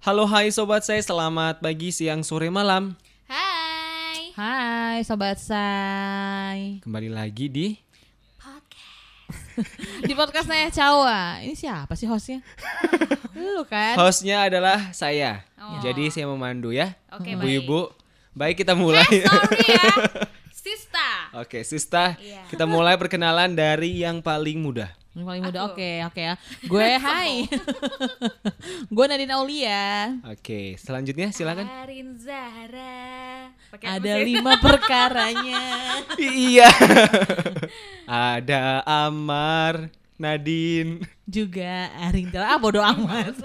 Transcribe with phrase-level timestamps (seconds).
[0.00, 2.96] Halo hai sobat saya, selamat pagi, siang, sore, malam.
[3.28, 4.32] Hai.
[4.32, 7.66] Hai sobat say Kembali lagi di
[8.40, 9.60] Podcast.
[10.08, 12.40] Di podcastnya Cawa Ini siapa sih hostnya?
[13.36, 14.00] Lu kan?
[14.00, 15.44] hostnya adalah saya.
[15.60, 15.78] Oh.
[15.84, 16.96] Jadi saya memandu ya.
[17.12, 17.60] Oke, Bu baik.
[17.60, 17.80] Ibu.
[18.32, 19.04] Baik kita mulai.
[19.04, 19.84] Eh, sorry ya.
[20.60, 21.08] Sista.
[21.36, 22.44] Oke, Sista, Iya.
[22.48, 24.92] kita mulai perkenalan dari yang paling muda.
[25.20, 26.34] Yang paling muda oke oke ya
[26.64, 27.44] Gue hai
[28.96, 31.68] Gue Nadine Aulia Oke, selanjutnya silakan.
[31.68, 33.52] Arin Zahra.
[33.68, 35.60] Apa Ada lima perkaranya
[36.16, 36.72] iya.
[38.08, 41.04] Ada Amar, Nadine.
[41.28, 43.36] Juga Arintel Ah bodo amat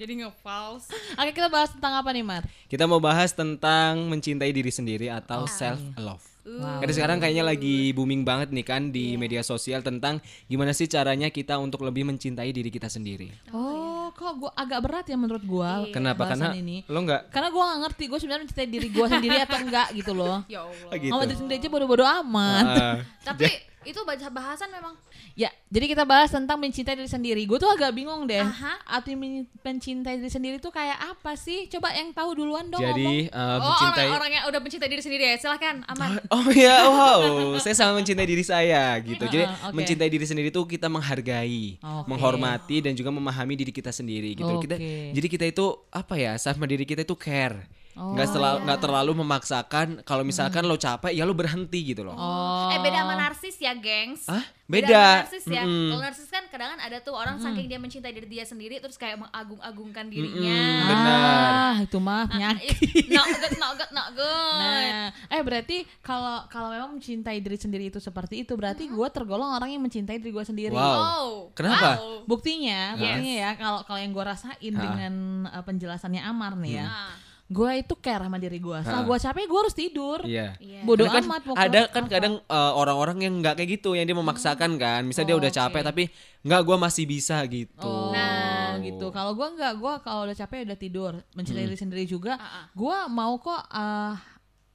[0.00, 0.88] Jadi nge-false.
[1.20, 2.42] Oke kita bahas tentang apa nih Mar?
[2.66, 6.29] Kita mau bahas tentang mencintai diri sendiri atau self love.
[6.40, 6.80] Wow.
[6.80, 10.18] Karena sekarang kayaknya lagi booming banget nih kan di media sosial tentang
[10.48, 13.28] gimana sih caranya kita untuk lebih mencintai diri kita sendiri.
[13.52, 16.34] Oh kok gua agak berat ya menurut gua Kenapa?
[16.34, 19.56] Karena ini lo nggak Karena gua gak ngerti gue sebenarnya mencintai diri gue sendiri atau
[19.62, 20.90] enggak gitu loh Ya Allah.
[20.90, 21.12] Ah, gitu.
[21.14, 24.92] Sama diri sendiri aja bodo-bodo amat Ah, Tapi itu baca bahasan memang
[25.38, 27.42] Ya, jadi kita bahas tentang mencintai diri sendiri.
[27.46, 28.42] Gue tuh agak bingung deh.
[28.42, 28.76] Aha.
[28.84, 31.70] Arti men- mencintai diri sendiri tuh kayak apa sih?
[31.70, 32.98] Coba yang tahu duluan dong ngomong.
[32.98, 35.34] jadi uh, Oh, mencintai orang-orang yang udah mencintai diri sendiri ya.
[35.38, 36.20] Silahkan, aman.
[36.34, 37.22] Oh ya, wow,
[37.56, 39.22] saya sama mencintai diri saya gitu.
[39.22, 39.72] Jadi oke.
[39.72, 42.06] mencintai diri sendiri tuh kita menghargai, Oke.
[42.10, 44.60] menghormati dan juga memahami diri kita sendiri gitu.
[44.60, 45.14] Kita Oke.
[45.14, 47.64] jadi kita itu apa ya, sama diri kita itu care.
[47.98, 52.14] Oh, nggak selalu nggak terlalu memaksakan kalau misalkan lo capek ya lo berhenti gitu loh.
[52.14, 52.70] Oh.
[52.70, 54.24] Eh beda sama narsis ya, gengs.
[54.24, 54.40] Hah?
[54.40, 55.02] sama Beda.
[55.26, 55.62] narsis ya.
[55.66, 55.90] Mm-mm.
[55.90, 59.18] Kalau narsis kan kadang ada tuh orang saking dia mencintai diri dia sendiri terus kayak
[59.18, 60.38] mengagung-agungkan dirinya.
[60.62, 61.50] Mm-mm, benar.
[61.50, 62.74] Ah, itu mah penyakit.
[63.10, 64.58] Not good, not good, not good.
[64.62, 69.50] Nah, eh berarti kalau kalau memang mencintai diri sendiri itu seperti itu, berarti gue tergolong
[69.50, 70.70] orang yang mencintai diri gue sendiri.
[70.70, 70.94] Wow.
[70.94, 71.30] Oh.
[71.52, 71.98] Kenapa?
[71.98, 72.22] Wow.
[72.24, 72.98] Buktinya, Yes.
[73.02, 74.78] buktinya ya kalau kalau yang gue rasain Ah.
[74.78, 75.12] dengan
[75.50, 77.12] uh, penjelasannya Amar nih ya, Ah.
[77.50, 78.78] Gue itu care sama diri gue.
[78.78, 79.08] Setelah Ah.
[79.10, 80.18] gue capek, gue harus tidur.
[80.22, 80.54] Iya.
[80.56, 80.80] Iya.
[80.82, 82.12] Bodoh kan amat mau ada kan apa.
[82.12, 85.52] kadang uh, orang-orang yang nggak kayak gitu yang dia memaksakan kan misalnya dia Oh, udah
[85.52, 85.88] capek oke.
[85.90, 86.02] tapi
[86.40, 88.78] nggak gua masih bisa gitu Oh, Nah.
[88.78, 89.10] gitu.
[89.10, 91.12] Kalau gua nggak, gua kalau udah capek udah tidur.
[91.32, 91.68] Mencintai Hmm.
[91.68, 92.38] diri sendiri juga.
[92.72, 94.14] Gua mau kok eh,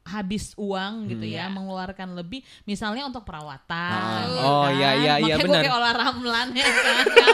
[0.05, 1.33] habis uang gitu Hmm.
[1.33, 3.73] ya, mengeluarkan lebih, misalnya untuk perawatan.
[3.91, 4.21] Ah.
[4.23, 4.71] ya Oh, kan?
[4.71, 5.65] iya, iya, iya, benar.
[5.65, 7.03] Kayak olah ramlan ya kan.
[7.09, 7.27] Ya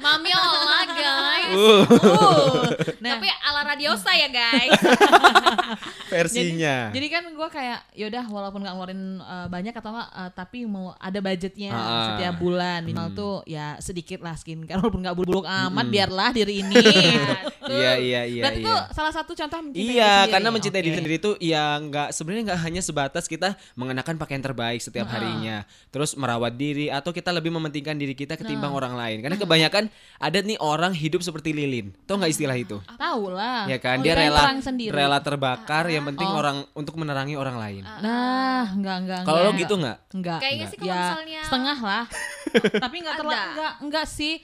[0.00, 1.54] Mami olah guys.
[1.54, 2.66] Uh, Uh.
[2.98, 4.74] Nah, Tapi ala radiosa ya guys.
[6.10, 10.58] versinya jadi kan gua kayak yaudah walaupun nggak ngeluarin eh, banyak atau nggak, eh, tapi
[10.66, 12.02] mau ada budgetnya Ah.
[12.10, 13.16] setiap bulan minimal Hmm.
[13.16, 16.74] tuh ya sedikit lah skincare walaupun nggak buluk amat biarlah diri ini.
[17.72, 20.32] iya iya iya Berarti iya itu salah satu contoh mencintai diri Iya, sendiri.
[20.32, 20.98] karena mencintai diri Oke.
[20.98, 26.12] sendiri itu ya nggak sebenarnya nggak hanya sebatas kita mengenakan pakaian terbaik setiap harinya, terus
[26.12, 29.18] merawat diri atau kita lebih mementingkan diri kita ketimbang orang lain.
[29.20, 29.84] Karena kebanyakan
[30.16, 32.76] ada nih orang hidup seperti lilin, tau nggak istilah itu?
[32.90, 33.64] Tahu lah.
[33.64, 34.40] Ya kan, Oh, dia rela
[34.90, 36.36] rela terbakar, yang penting Oh.
[36.36, 37.82] orang untuk menerangi orang lain.
[37.84, 39.20] Nah, enggak enggak.
[39.22, 39.62] Kalau lo enggak.
[39.62, 39.96] gitu nggak?
[40.12, 40.38] Enggak.
[40.40, 42.04] Kayaknya sih kalau ya, misalnya- setengah lah.
[42.84, 44.34] tapi enggak terlalu enggak enggak sih.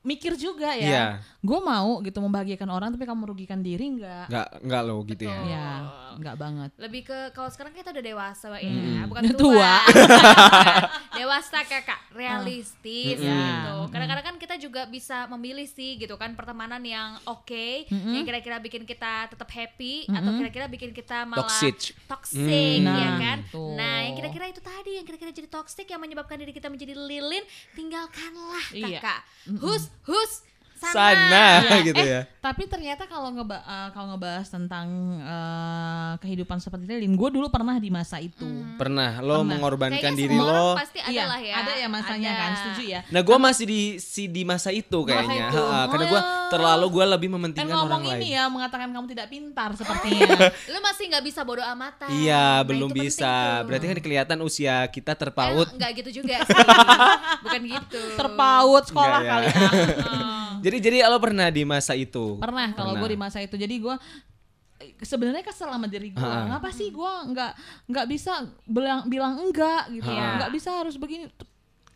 [0.00, 0.88] Mikir juga ya.
[0.88, 1.04] Iya.
[1.38, 4.28] Gue mau gitu membahagiakan orang tapi kamu merugikan diri enggak.
[4.28, 5.36] Nggak nggak lo gitu ya.
[5.42, 5.68] Ya,
[6.14, 6.70] enggak banget.
[6.74, 9.04] Lebih ke kalau sekarang kita udah dewasa ya, Mm-mm.
[9.06, 9.36] bukan tua.
[9.36, 9.74] tua.
[11.18, 13.28] dewasa kakak, realistis Mm-mm.
[13.28, 13.76] gitu.
[13.90, 18.84] Kadang-kadang kan kita juga bisa memilih sih gitu kan pertemanan yang oke, yang kira-kira bikin
[18.84, 21.92] kita tetap happy atau kira-kira bikin kita malah Toxic.
[22.06, 22.40] toxic
[22.80, 22.88] Hmm.
[22.88, 23.38] ya Nah, kan.
[23.46, 23.74] tuh.
[23.74, 27.44] Nah, yang kira-kira itu tadi yang kira-kira jadi toxic yang menyebabkan diri kita menjadi lilin,
[27.74, 28.98] tinggalkanlah Iya.
[28.98, 29.20] kakak.
[29.58, 30.42] Hus hus
[30.82, 30.94] sana.
[31.60, 32.20] Sana Iya, gitu eh, ya.
[32.40, 34.86] Tapi ternyata kalau ngeba eh, kalau ngebahas tentang
[35.20, 38.48] eh, kehidupan seperti Lilin, gue dulu pernah di masa itu.
[38.74, 39.48] Pernah lo Pernah.
[39.50, 40.72] mengorbankan Kayaknya diri lo.
[40.74, 41.54] pasti ada Iya, lah ya.
[41.56, 42.40] ada ya masanya Ada.
[42.40, 43.00] kan, setuju ya.
[43.06, 45.60] Nah, gue masih di si di masa itu kayaknya, itu.
[45.60, 46.48] Ha-ha, karena gue ya.
[46.48, 48.34] terlalu gue lebih Kan mementingkan ngomong orang ini lain.
[48.34, 50.28] ya mengatakan kamu tidak pintar sepertinya.
[50.72, 52.08] Lu masih nggak bisa bodo amatan.
[52.08, 53.28] Iya, Nah, belum bisa.
[53.60, 53.68] tuh.
[53.68, 55.68] Berarti kan kelihatan usia kita Eh, terpaut.
[55.70, 56.56] Enggak gitu juga sih.
[57.42, 58.02] Bukan gitu.
[58.14, 59.50] Terpaut sekolah Enggak ya.
[59.52, 60.49] kali ah.
[60.60, 62.36] Jadi jadi lo pernah di masa itu?
[62.36, 63.54] Pernah kalau gue di masa itu.
[63.54, 63.96] Jadi gue
[65.00, 66.20] sebenarnya kesel sama diri gue.
[66.22, 66.48] Ah.
[66.48, 67.52] Ngapa sih gue nggak
[67.88, 68.32] nggak bisa
[68.64, 70.40] bilang bilang enggak gitu ya?
[70.40, 71.28] Nggak bisa harus begini.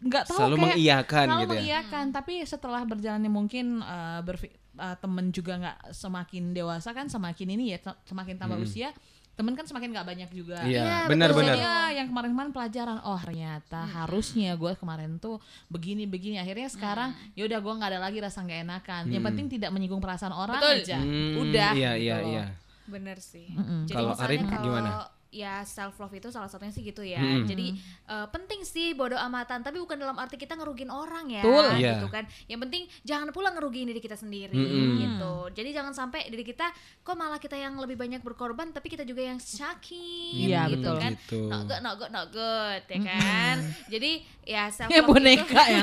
[0.04, 1.60] Nggak tahu Selalu kayak mengiyakan selalu gitu ya.
[1.60, 2.04] mengiyakan.
[2.12, 7.72] Tapi setelah berjalannya mungkin eh, berfi- eh, temen juga nggak semakin dewasa kan semakin ini
[7.72, 8.92] ya se- semakin tambah usia
[9.34, 10.62] temen kan semakin nggak banyak juga.
[10.62, 11.54] Iya, Iya, benar-benar.
[11.54, 11.58] betul.
[11.58, 15.36] Jadi ya yang kemarin-kemarin pelajaran oh ternyata harusnya gue kemarin tuh
[15.66, 19.46] begini begini akhirnya sekarang ya udah gue nggak ada lagi rasa nggak enakan yang penting
[19.48, 20.76] tidak menyinggung perasaan orang Betul.
[20.80, 22.30] aja Hmm, udah Iya gitu iya loh.
[22.30, 22.44] iya.
[22.84, 23.48] Bener sih.
[23.48, 23.86] Mm-mm.
[23.86, 24.90] Jadi Kalau kalau gimana?
[25.34, 27.18] Ya self love itu salah satunya sih gitu ya.
[27.18, 27.50] Mm-mm.
[27.50, 27.74] Jadi
[28.06, 31.74] eh, penting sih bodo amatan, tapi bukan dalam arti kita ngerugin orang ya, Betul.
[31.82, 32.24] Gitu kan.
[32.46, 34.94] Yang penting jangan pula ngerugiin diri kita sendiri Mm-mm.
[35.02, 35.34] gitu.
[35.58, 36.70] Jadi jangan sampai diri kita
[37.02, 40.96] kok malah kita yang lebih banyak berkorban, tapi kita juga yang sakit, Iya, gitu betul.
[41.02, 41.12] kan.
[41.18, 41.40] Gitu.
[41.50, 43.56] Not good, not good, not good, ya kan.
[43.90, 44.10] Jadi
[44.46, 45.82] ya self love boneka ya.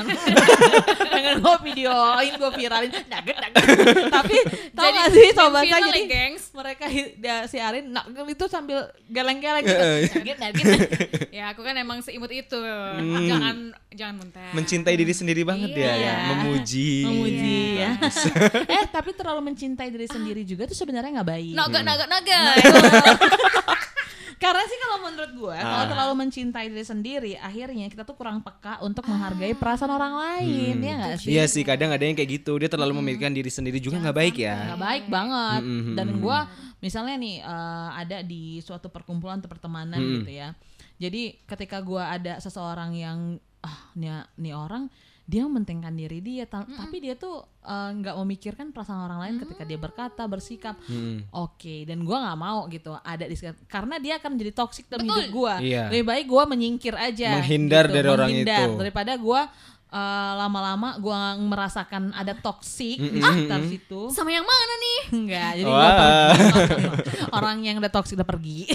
[1.12, 2.90] Pengen gue videoin, gue viralin.
[2.90, 3.64] Nugget, nugget.
[4.16, 4.36] Tapi
[4.72, 6.41] tau Jadi, gak sih sobat saya jadi ya, gengs.
[6.52, 6.84] Mereka
[7.16, 9.72] dia, si Arin nugget itu sambil geleng-geleng gitu.
[9.72, 10.04] Heeh.
[10.20, 10.68] Nugget, nugget.
[11.32, 12.60] ya aku kan emang seimut itu.
[12.60, 13.24] Hmm.
[13.24, 13.56] Jangan
[13.88, 14.52] jangan muntah.
[14.52, 15.94] Mencintai diri sendiri banget ya, Iya.
[15.96, 16.90] ya, memuji.
[17.08, 17.90] Memuji Iya.
[17.96, 18.70] ya.
[18.76, 21.52] eh tapi terlalu mencintai diri sendiri juga tuh sebenarnya nggak baik.
[21.56, 21.84] Nugget.
[24.42, 25.88] Karena sih kalau menurut gue kalau Ah.
[25.88, 30.82] terlalu mencintai diri sendiri akhirnya kita tuh kurang peka untuk menghargai perasaan orang lain Hmm.
[30.82, 31.30] ya nggak sih?
[31.30, 32.58] Iya sih, kadang ada yang kayak gitu.
[32.58, 34.56] Dia terlalu memikirkan diri sendiri juga nggak baik ya.
[34.68, 36.20] nggak baik banget Mm-mm, dan mm-mm.
[36.20, 36.38] gue
[36.80, 40.14] misalnya nih eh, ada di suatu perkumpulan atau pertemanan Mm-mm.
[40.18, 40.50] gitu ya
[40.98, 43.18] jadi ketika gue ada seseorang yang
[43.60, 44.90] ah nih nih orang
[45.32, 49.64] dia mementingkan diri dia ta- tapi dia tuh eh, nggak memikirkan perasaan orang lain ketika
[49.64, 51.24] dia berkata bersikap Mm.
[51.32, 55.04] Oke, dan gua nggak mau gitu ada di sekitar karena dia akan menjadi toksik dalam
[55.04, 55.16] Betul.
[55.16, 55.54] hidup gua.
[55.56, 55.88] Iya.
[55.88, 57.38] Lebih baik gua menyingkir aja.
[57.38, 58.76] Menghindar gitu, dari orang menghindar itu.
[58.76, 59.40] daripada gua
[59.88, 63.22] eh, lama-lama gua merasakan ada toksik di Mm-mm.
[63.22, 64.00] sekitar situ.
[64.08, 64.98] Sama yang mana nih?
[65.12, 65.78] Enggak, jadi Wah.
[65.78, 66.84] gua pergi.
[67.38, 68.58] Orang yang udah toksik udah pergi.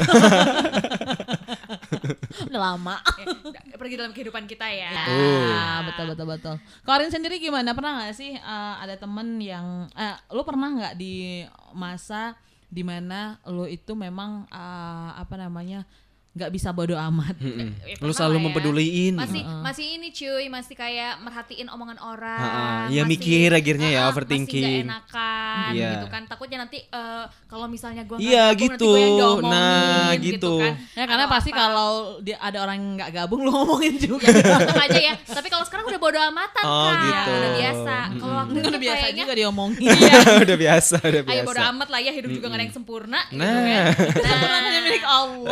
[2.52, 2.96] udah lama.
[3.20, 4.92] Ya, pergi dalam kehidupan kita ya.
[4.92, 6.56] Ya, betul betul betul.
[6.84, 7.72] Karin sendiri gimana?
[7.72, 12.36] Pernah nggak sih eh, ada temen yang, eh, lu pernah nggak di masa
[12.68, 15.88] di mana lu itu memang eh, apa namanya
[16.38, 17.34] nggak bisa bodo amat?
[17.38, 17.70] Mm-mm.
[17.82, 18.44] Ya, Lu pernah selalu ya.
[18.44, 19.14] mempeduliin.
[19.14, 22.38] Masih masih ini cuy, masih kayak merhatiin omongan orang.
[22.40, 24.64] Ha-ha, ya masih- mikir akhirnya ya, Ha-ha, overthinking.
[24.64, 25.90] Masih gak enakan Iya.
[25.92, 26.22] gitu kan.
[26.26, 28.70] Takutnya nanti eh, kalau misalnya gua Iya, nggak gabung, gitu.
[28.70, 30.28] nanti gua yang diomongin, Nah, gitu.
[30.30, 30.54] gitu.
[30.60, 30.74] kan.
[30.94, 31.60] Ya karena Atau pasti apa.
[31.60, 34.28] kalau dia ada orang yang nggak gabung lu ngomongin juga.
[34.86, 35.14] Aja ya.
[35.18, 37.02] Tapi kalau sekarang udah bodo amatan Oh, kan.
[37.04, 37.32] gitu.
[37.34, 37.96] Udah biasa.
[38.14, 39.82] Kalau waktu itu Udah biasa kayaknya juga diomongin.
[40.46, 41.34] udah biasa, udah biasa.
[41.34, 43.56] Ayo bodo amat lah ya hidup juga gak ada yang sempurna gitu Nah.
[43.56, 43.84] kan.
[44.28, 45.52] Sempurna hanya milik Allah.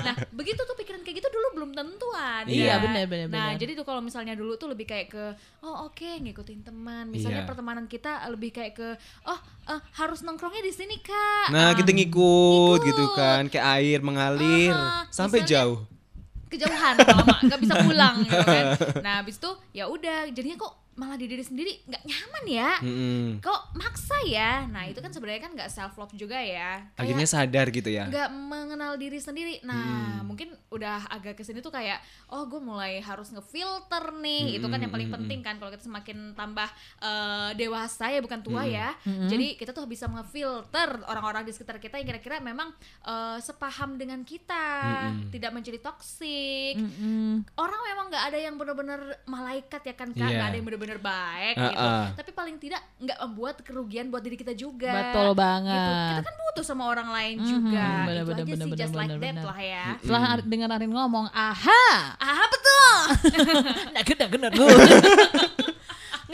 [0.00, 2.44] Nah, begitu tuh pikiran kayak gitu dulu belum tentu ada.
[2.44, 5.24] Iya, benar, benar, Nah, jadi tuh kalau misalnya dulu tuh lebih kayak ke
[5.60, 7.08] oh oke ngikutin teman.
[7.08, 7.48] Misalnya Iya.
[7.48, 8.88] pertemanan kita lebih kayak ke
[9.24, 11.48] oh eh, harus nongkrongnya di sini, Kak.
[11.48, 12.86] Nah, kita ngikut, Ngikut.
[12.86, 15.80] gitu kan, kayak air mengalir Aha, sampai misalnya- jauh.
[16.44, 18.64] kejauhan lama nggak bisa pulang gitu kan.
[19.02, 22.70] Nah, habis itu ya udah jadinya kok malah di diri sendiri nggak nyaman ya.
[22.78, 23.26] Mm-mm.
[23.42, 24.62] Kok maksa ya?
[24.64, 26.86] Nah, itu kan sebenarnya kan nggak self love juga ya.
[26.94, 28.06] Kayak Akhirnya sadar gitu ya.
[28.06, 29.58] nggak mengenal diri sendiri.
[29.62, 31.98] Nah, mungkin udah agak ke sini tuh kayak,
[32.28, 34.56] oh gue mulai harus ngefilter nih.
[34.56, 36.68] Itu kan yang paling penting kan kalau kita semakin tambah
[37.00, 38.94] eh, dewasa ya bukan tua ya.
[39.04, 42.70] Jadi kita tuh bisa ngefilter orang-orang di sekitar kita yang kira-kira memang
[43.02, 46.78] eh, sepaham dengan kita, tidak menjadi toksik.
[46.78, 47.42] Mm-mm.
[47.54, 50.36] Orang memang nggak ada yang benar-benar malaikat ya kan kak, Iya.
[50.38, 51.80] nggak ada yang benar-benar baik gitu.
[51.80, 52.04] Uh-uh.
[52.12, 55.40] Tapi paling tidak nggak membuat kerugian buat diri kita juga Betul gitu.
[55.40, 56.10] banget.
[56.10, 57.86] Kita kan butuh sama orang lain Mhm, juga.
[58.04, 59.44] bener, itu bener, aja bener, sih bener, just like bener, that bener.
[59.44, 59.84] lah ya.
[59.98, 61.86] Setelah Ar- dengar Arin ngomong, aha,
[62.16, 62.96] Ah betul.
[63.94, 64.78] nugget nugget nugget.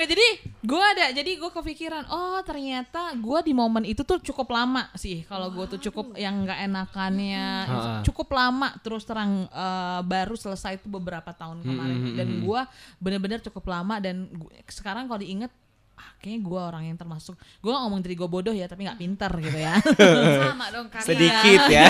[0.01, 0.27] Nggak jadi
[0.65, 5.29] gue ada jadi gue kepikiran oh ternyata gue di momen itu tuh cukup lama sih.
[5.29, 8.01] Kalau gue tuh cukup yang nggak enakannya Ha-ha.
[8.01, 11.97] cukup lama terus terang eh, baru selesai itu beberapa tahun kemarin.
[11.97, 12.61] Mm, mm, dan gue
[12.97, 15.53] bener-bener cukup lama dan gu- sekarang kalau diinget
[16.01, 18.97] ah, kayaknya gue orang yang termasuk gue gak ngomong dari gue bodoh ya tapi nggak
[18.99, 19.77] pinter gitu ya
[20.49, 21.05] sama dong kak.
[21.05, 21.87] Sedikit ya.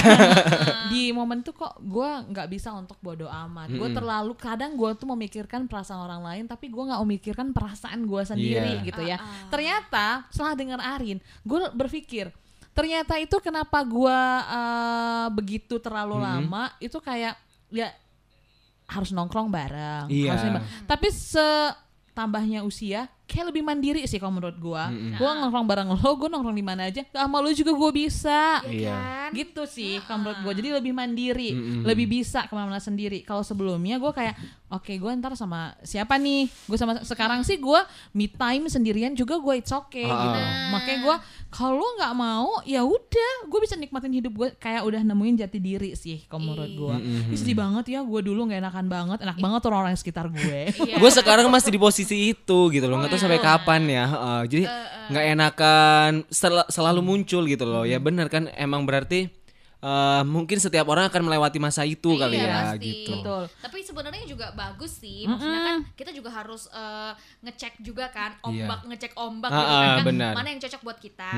[0.86, 5.06] di momen itu kok gue nggak bisa untuk bodo amat gue terlalu kadang gue tuh
[5.08, 8.84] memikirkan perasaan orang lain tapi gue nggak memikirkan perasaan gue sendiri Iya.
[8.84, 9.48] gitu ya Ah, ah.
[9.48, 12.34] ternyata setelah dengar Arin gue berpikir
[12.70, 14.18] ternyata itu kenapa gue
[14.48, 16.26] eh, begitu terlalu Mm-mm.
[16.26, 17.90] lama itu kayak ya
[18.86, 20.28] harus nongkrong bareng Iya.
[20.28, 20.62] harus nembak.
[20.84, 25.14] tapi setambahnya usia kayak lebih mandiri sih kalau menurut gue Mm-mm.
[25.14, 28.58] gue nongkrong bareng lo gue nongkrong di mana aja gak sama lo juga gue bisa
[28.64, 29.30] Iya kan?
[29.32, 31.82] gitu sih kalau menurut gue jadi lebih mandiri Mm-mm.
[31.84, 34.34] lebih bisa ke mana-mana sendiri kalau sebelumnya gue kayak
[34.68, 37.80] oke gue ntar sama siapa nih gue sama sekarang sih gue
[38.12, 40.18] me time sendirian juga gue it's okay Ah.
[40.18, 40.38] gitu
[40.70, 41.16] makanya gue
[41.50, 45.58] kalau lo nggak mau ya udah gue bisa nikmatin hidup gue kayak udah nemuin jati
[45.58, 47.22] diri sih kalau menurut gue Mm-mm.
[47.26, 50.96] Ih, sedih banget ya gue dulu nggak enakan banget enak banget orang-orang sekitar gue Iya.
[50.96, 54.64] gue sekarang masih di posisi itu gitu loh nggak tahu sampai kapan ya Heeh, jadi
[55.10, 57.82] nggak enakan sel- selalu muncul gitu loh.
[57.82, 59.26] Ya benar kan emang berarti
[59.80, 62.84] eh, mungkin setiap orang akan melewati masa itu kali Iya, ya pasti.
[62.86, 63.12] gitu.
[63.16, 63.42] Betul.
[63.58, 65.24] Tapi sebenarnya juga bagus sih.
[65.24, 69.88] Maksudnya kan kita juga harus eh, ngecek juga kan ombak, ngecek ombak gitu kan.
[69.90, 70.04] kan.
[70.04, 70.32] benar.
[70.34, 71.30] Mana yang cocok buat kita.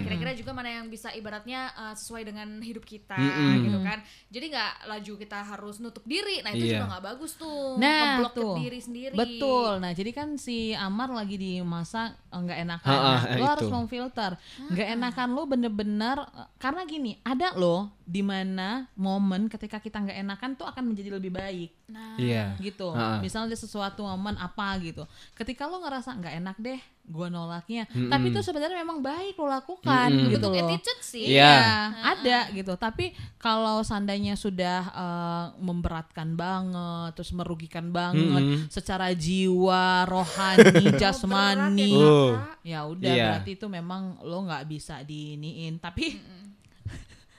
[0.00, 3.20] Kira-kira juga mana yang bisa ibaratnya eh, sesuai dengan hidup kita
[3.60, 4.00] gitu kan.
[4.28, 6.40] Jadi nggak laju kita harus nutup diri.
[6.40, 6.80] Nah, itu Iya.
[6.80, 7.76] juga nggak bagus tuh.
[7.76, 8.54] Nah, Ngeblok tuh.
[8.56, 9.12] diri sendiri.
[9.12, 9.76] Betul.
[9.78, 12.88] Nah, jadi kan si Amar lagi di masa nggak enakan.
[12.88, 13.72] Ha, ha, Nah, lo harus itu.
[13.72, 14.32] memfilter.
[14.66, 16.16] Nggak enakan lo bener-bener
[16.56, 21.30] karena gini, ada lo di mana momen ketika kita nggak enakan tuh akan menjadi lebih
[21.30, 22.54] baik Nah, Iya.
[22.62, 22.94] gitu.
[22.94, 23.18] Ha, ha.
[23.18, 25.02] Misalnya sesuatu momen apa gitu.
[25.34, 27.82] Ketika lo ngerasa nggak enak deh, gua nolaknya.
[27.90, 30.30] Tapi itu sebenarnya memang baik lo lakukan Mm-mm.
[30.30, 30.62] gitu bentuk loh.
[30.70, 31.34] attitude sih.
[31.34, 31.50] Iya.
[31.50, 31.74] Iya,
[32.06, 32.72] ada gitu.
[32.78, 38.70] Tapi kalau seandainya sudah eh, memberatkan banget, terus merugikan banget Mm-mm.
[38.70, 42.38] secara jiwa, rohani, jasmani, Oh.
[42.62, 43.24] ya udah Iya.
[43.34, 45.82] berarti itu memang lo nggak bisa diiniin.
[45.82, 46.22] Tapi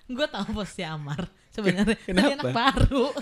[0.06, 2.34] gue tahu posisi Amar sebenarnya Dia Kenapa?
[2.34, 3.06] anak baru.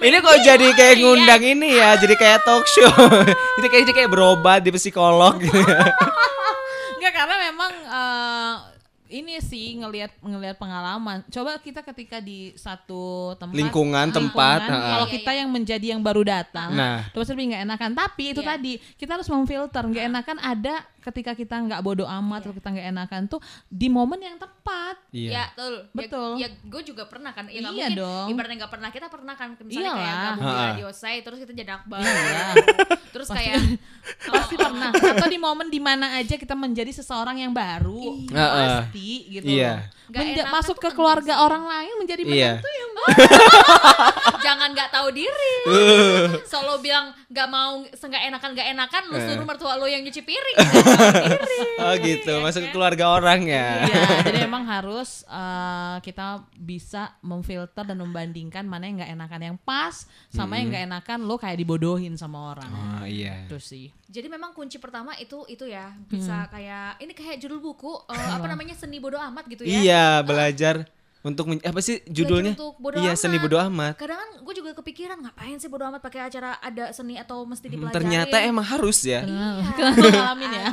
[0.00, 2.90] Ini kok jadi kayak ngundang ini ya, jadi kayak talk show.
[3.58, 5.80] Itu kayak jadi kayak berobat di psikolog gitu ya.
[6.98, 8.54] Enggak karena memang eh,
[9.14, 11.22] ini sih ngelihat ngelihat pengalaman.
[11.28, 14.90] Coba kita ketika di satu tempat Lingkungan, tempat, lingkungan, ha-ha.
[14.90, 17.06] kalau Iya, kita yang menjadi yang baru datang, Nah.
[17.14, 17.90] terus lebih nggak enakan.
[17.94, 18.50] Tapi itu Iya.
[18.50, 19.82] tadi kita harus memfilter.
[19.84, 24.16] Nggak enakan ada ketika kita nggak bodoh amat atau kita nggak enakan tuh di momen
[24.18, 24.96] yang tepat.
[25.12, 25.30] Iya.
[25.30, 25.74] Ya, betul.
[25.92, 26.30] Betul.
[26.40, 27.46] Ya, gue juga pernah kan.
[27.46, 28.26] Ya, Iya mungkin dong.
[28.32, 28.88] ibaratnya nggak pernah.
[28.88, 30.24] Kita pernah kan misalnya kayak Iyalah.
[30.32, 32.02] gabung di radio saya terus kita jadi baru.
[32.02, 32.46] Iya.
[33.12, 33.60] Terus Pasti- kayak
[34.34, 34.90] Pasti pernah.
[34.90, 38.46] Atau di momen di mana aja kita menjadi seseorang yang baru, Iya.
[38.88, 39.44] pasti gitu.
[39.46, 39.72] Iya.
[39.76, 40.03] loh.
[40.04, 41.40] Nggak Menja- enakan masuk ke keluarga sih.
[41.40, 42.32] orang lain menjadi Iya.
[42.54, 42.90] menantu yang
[44.44, 45.54] jangan nggak tahu diri.
[45.66, 46.26] Uh.
[46.50, 49.24] Solo bilang nggak mau senggak enakan nggak enakan lu Eh.
[49.24, 50.56] suruh mertua lu yang nyuci piring.
[50.56, 51.60] Nggak diri.
[51.76, 53.84] Oh gitu, masuk ke keluarga orang ya.
[53.84, 59.56] Iya, jadi emang harus eh, kita bisa memfilter dan membandingkan mana yang nggak enakan yang
[59.58, 62.70] pas sama yang nggak enakan lo kayak dibodohin sama orang.
[62.70, 63.44] Oh iya.
[63.44, 63.88] Itu sih.
[64.06, 68.46] Jadi memang kunci pertama itu itu ya bisa kayak ini kayak judul buku eh, apa
[68.46, 69.74] namanya seni bodoh amat gitu ya.
[69.74, 70.74] Iya, belajar
[71.20, 72.52] untuk men- apa sih judulnya?
[72.52, 73.44] untuk bodo Iya, seni amat.
[73.44, 73.94] bodo amat.
[73.96, 77.64] Kadang kan gue juga kepikiran ngapain sih bodo amat pakai acara ada seni atau mesti
[77.64, 77.96] Hmm, dipelajari.
[77.96, 79.22] ternyata emang harus ya.
[79.22, 79.48] Iya.
[79.72, 80.66] Kenapa ngalamin ya?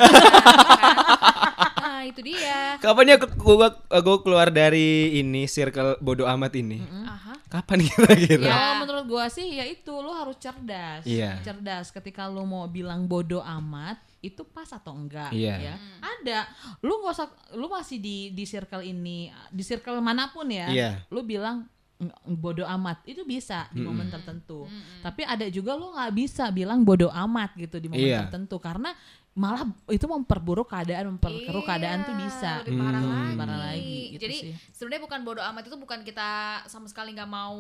[2.01, 2.81] Nah, itu dia.
[2.81, 6.81] Kapan ya gua, gua keluar dari ini circle bodo amat ini?
[6.81, 7.37] Aha.
[7.45, 8.41] Kapan kira-kira?
[8.41, 8.49] Ya.
[8.49, 11.05] Kalau menurut gua sih ya itu lo harus cerdas.
[11.05, 11.37] Iya.
[11.45, 15.55] Cerdas ketika lo mau bilang bodoh amat itu pas atau enggak Iya.
[15.61, 15.75] ya.
[16.01, 16.49] Ada.
[16.81, 20.73] Lu nggak usah lu masih di di circle ini, di circle mana pun ya.
[20.73, 21.05] Iya.
[21.13, 21.69] Lu bilang
[22.01, 24.65] "Ng- bodoh amat itu bisa di momen tertentu.
[25.05, 28.25] Tapi ada juga lu nggak bisa bilang bodoh amat gitu di momen Iya.
[28.25, 28.89] tertentu karena
[29.33, 32.51] malah itu memperburuk keadaan, memperkeruh keadaan tuh Iya, bisa.
[32.61, 33.07] lebih parah Hmm.
[33.07, 33.33] lagi.
[33.33, 34.37] Parah lagi, gitu Jadi
[34.69, 36.29] sebenarnya bukan bodoh amat itu bukan kita
[36.65, 37.55] sama sekali nggak mau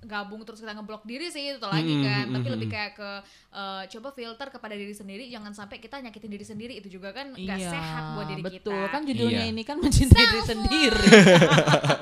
[0.00, 2.24] gabung terus kita ngeblok diri sih itu lagi Hmm, kan.
[2.24, 2.76] hmm, Tapi hmm, lebih hmm.
[2.76, 3.10] kayak ke
[3.50, 7.32] eh, coba filter kepada diri sendiri jangan sampai kita nyakitin diri sendiri itu juga kan
[7.32, 8.70] nggak Iya, sehat buat diri betul.
[8.70, 8.78] kita.
[8.88, 9.50] Kan judulnya Iya.
[9.50, 11.06] ini kan mencintai diri sendiri.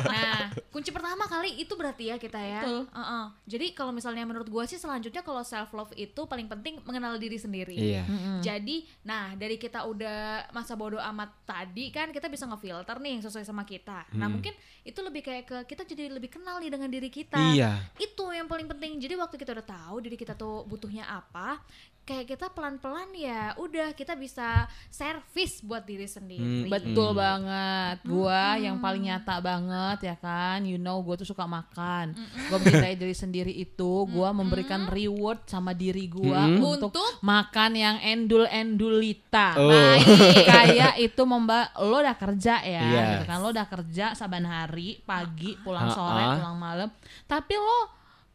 [0.06, 2.60] nah, kunci pertama kali itu berarti ya kita ya.
[2.60, 2.82] Betul.
[2.90, 3.24] Uh-uh.
[3.46, 7.36] Jadi kalau misalnya menurut gua sih selanjutnya kalau self love itu paling penting mengenal diri
[7.36, 7.72] sendiri.
[7.72, 8.04] Iya.
[8.40, 13.22] Jadi, nah dari kita udah masa bodoh amat tadi kan kita bisa ngefilter nih yang
[13.24, 14.04] sesuai sama kita.
[14.18, 14.52] Nah mungkin
[14.82, 17.54] itu lebih kayak ke kita jadi lebih kenal nih dengan diri kita.
[17.54, 17.78] Iya.
[17.96, 18.98] Itu yang paling penting.
[19.00, 21.62] Jadi waktu kita udah tahu diri kita tuh butuhnya apa,
[22.08, 26.64] kayak kita pelan-pelan ya udah kita bisa servis buat diri sendiri.
[26.64, 28.00] Hmm, Betul banget.
[28.02, 30.64] Gua yang paling nyata banget ya kan.
[30.64, 32.16] You know gue tuh suka makan.
[32.48, 36.64] Gua mencintai diri sendiri itu gua memberikan reward sama diri gua Mm-mm.
[36.80, 37.20] untuk, Untuk?
[37.20, 39.46] makan yang endul-endulita.
[39.56, 39.68] Oh.
[39.68, 40.00] Nah,
[40.50, 43.06] kayak itu memba lo udah kerja ya, Yes.
[43.12, 43.36] gitu kan.
[43.38, 46.36] Lo udah kerja saban hari, pagi, pulang sore, Ha-ha.
[46.40, 46.88] pulang malam.
[47.24, 47.78] Tapi lo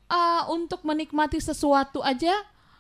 [0.08, 2.34] uh, untuk menikmati sesuatu aja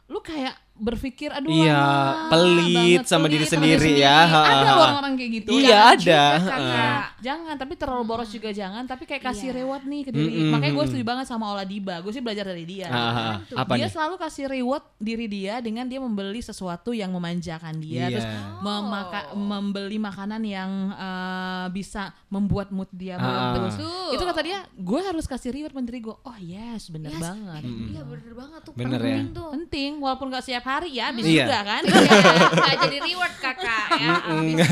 [0.03, 5.32] lu kayak berpikir aduh Iya, lama pelit banget, sama diri sendiri ya, Ada orang-orang kayak
[5.36, 5.50] gitu.
[5.53, 6.24] Iya, Jangan ada.
[6.34, 6.50] juga.
[6.50, 7.03] Kakak.
[7.24, 8.84] Jangan, tapi terlalu boros juga jangan.
[8.84, 9.58] Tapi kayak kasih Iya.
[9.60, 10.34] reward nih ke diri.
[10.34, 10.51] Mm-mm.
[10.51, 11.96] Makanya gue setuju banget sama Oladiba.
[12.00, 12.88] Gue sih belajar dari dia.
[12.88, 13.92] Ah, apa dia nih?
[13.92, 18.12] selalu kasih reward diri dia dengan dia membeli sesuatu yang memanjakan dia, Iya.
[18.12, 18.27] terus
[18.60, 23.77] memaka- membeli makanan yang eh, bisa membuat mood dia bagus.
[23.77, 24.10] Betul.
[24.12, 26.15] Itu kata dia, gue harus kasih reward menteri gue.
[26.18, 27.22] Oh yes, bener Yes.
[27.22, 27.62] banget.
[27.63, 29.06] Iya bener banget tuh Bener ya.
[29.15, 29.50] penting tuh.
[29.53, 31.43] Penting, walaupun gak setiap hari ya, habis Iya.
[31.43, 31.84] juga kan.
[31.93, 34.10] Iya, nggak jadi reward kakak ya.
[34.15, 34.65] Habis juga.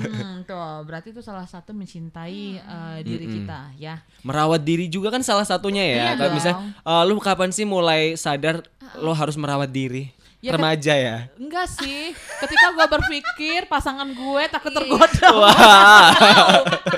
[0.00, 4.00] Hmm, tuh, berarti itu salah satu mencintai eh, diri kita ya.
[4.22, 5.94] Merawat diri juga kan salah satunya ya.
[5.94, 8.64] Iya Kalau misalnya eh, lu kapan sih mulai sadar
[8.96, 10.08] lo harus merawat diri?
[10.40, 11.28] Ya, Remaja ya.
[11.36, 14.78] Enggak sih, ketika gue berpikir pasangan gue takut Iya.
[14.80, 15.26] tergoda.
[15.36, 16.08] Wah.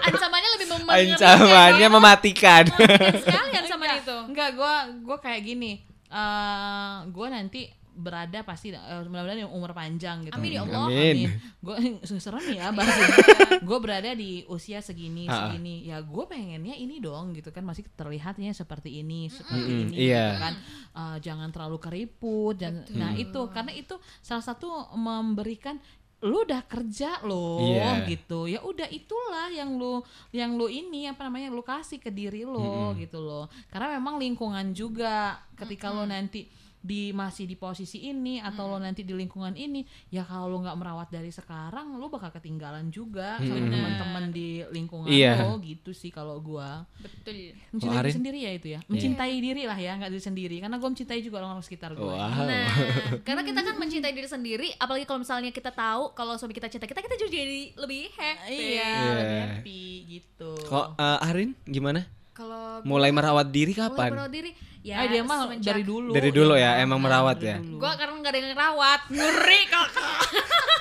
[0.00, 2.64] Ancamannya lebih mem- Ancamannya mematikan.
[2.71, 4.17] Mengerikan sekali ancaman itu.
[4.31, 5.83] Enggak, gua gua kayak gini.
[6.07, 10.35] eh gua nanti berada pasti eh, mudah-mudahan umur panjang gitu.
[10.35, 10.89] Amin ya Allah.
[10.89, 11.29] Amin.
[11.61, 11.77] Gue
[12.25, 13.09] serem ya bahasnya.
[13.69, 15.87] gue berada di usia segini segini.
[15.87, 20.25] Ya gue pengennya ini dong gitu kan masih terlihatnya seperti ini seperti Mm-mm, ini iya.
[20.33, 20.55] gitu kan.
[20.93, 25.77] Eh, jangan terlalu keriput dan nah itu karena itu salah satu memberikan
[26.23, 28.07] lu udah kerja loh Iya.
[28.07, 29.99] gitu ya udah itulah yang lu
[30.31, 34.71] yang lu ini apa namanya lu kasih ke diri lo gitu loh karena memang lingkungan
[34.71, 36.47] juga ketika lo nanti
[36.83, 40.75] di masih di posisi ini atau lo nanti di lingkungan ini ya kalau lo nggak
[40.75, 45.39] merawat dari sekarang lo bakal ketinggalan juga sama teman-teman di lingkungan Iya.
[45.41, 47.55] lo gitu sih kalau gua Betul.
[47.71, 50.89] mencintai diri sendiri ya itu ya mencintai diri lah ya nggak diri sendiri karena gue
[50.89, 52.19] mencintai juga orang-orang sekitar gue Wow.
[52.43, 52.67] Nah,
[53.27, 56.85] karena kita kan mencintai diri sendiri, apalagi kalau misalnya kita tahu kalau suami kita cinta
[56.85, 58.51] kita, kita juga jadi lebih happy.
[58.51, 58.93] iya Iya.
[59.15, 62.03] lebih happy gitu Kok eh, Arin gimana?
[62.33, 64.11] Kalau Mulai merawat diri mulai kapan?
[64.11, 64.51] merawat diri,
[64.83, 67.57] ya Ah, dia mah semenjak- dari dulu Dari dulu ya, Iya, emang merawat ya?
[67.57, 67.79] dulu.
[67.79, 70.19] Gua karena nggak ada yang ngerawat, ngeri kakak.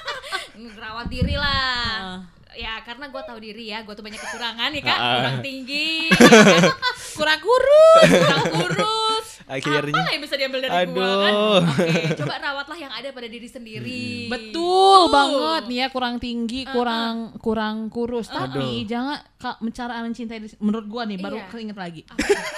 [0.61, 1.97] ngerawat diri lah.
[2.01, 2.19] Ah.
[2.51, 5.13] Ya karena gue tahu diri ya, gue tuh banyak kekurangan ya kan, Ah.
[5.15, 6.59] kurang tinggi, ya
[7.17, 9.00] kurang kurus, kurang kurus.
[9.51, 9.99] Akhirnya.
[9.99, 11.33] Apa yang bisa diambil dari gue kan?
[11.33, 11.59] Aduh.
[11.61, 11.89] Oke,
[12.19, 14.27] coba rawatlah yang ada pada diri sendiri.
[14.27, 15.11] Betul Tuh.
[15.11, 18.27] banget nih ya kurang tinggi, kurang kurang kurus.
[18.27, 21.47] Tapi jangan ka- cara mencintai diri menurut gua nih baru Iya.
[21.49, 22.01] keinget lagi.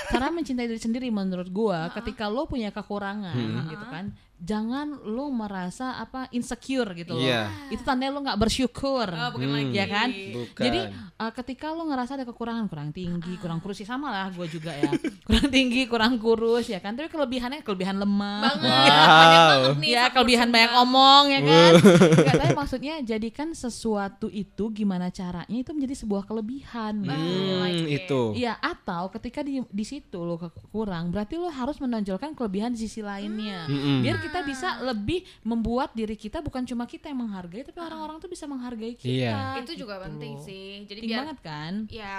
[0.08, 3.34] cara mencintai diri sendiri menurut gua ketika lo punya kekurangan
[3.66, 7.24] gitu kan, jangan lo merasa apa insecure gitu loh.
[7.24, 7.48] Iya.
[7.70, 9.08] Itu tandanya lo nggak bersyukur.
[9.08, 9.72] Oh, bukan lagi.
[9.72, 10.12] Ya kan?
[10.12, 10.60] Bukan.
[10.60, 10.80] Jadi
[11.16, 14.70] uh, ketika lo ngerasa ada kekurangan kurang tinggi, kurang kurus sih sama lah gue juga
[14.70, 14.92] ya.
[15.28, 16.94] kurang tinggi, kurang kurus ya kan.
[16.94, 18.42] Tapi kelebihannya kelebihan lemak.
[18.54, 19.16] banget, Wow.
[19.16, 19.90] banyak banget nih.
[19.90, 21.72] Ya kelebihan banyak omong ya kan.
[22.14, 27.00] Enggak, tapi maksudnya jadikan sesuatu itu gimana caranya itu menjadi sebuah kelebihan.
[27.00, 28.04] Hmm, like it.
[28.04, 28.22] itu.
[28.36, 32.82] Iya, atau ketika di di situ lo ke- kurang, berarti lo harus menonjolkan kelebihan di
[32.82, 33.66] sisi lainnya.
[33.66, 34.02] Mm-mm.
[34.02, 38.26] Biar kita bisa lebih membuat diri kita bukan cuma kita yang menghargai, tapi orang-orang tuh
[38.26, 39.06] bisa menghargai kita.
[39.06, 39.62] Iya.
[39.62, 40.66] Itu juga gitu penting sih.
[40.90, 41.74] Jadi Penting biar banget kan?
[41.86, 42.18] ya